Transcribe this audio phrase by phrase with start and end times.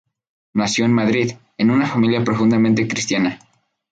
[0.55, 3.37] Nació en Madrid, en una familia profundamente cristiana.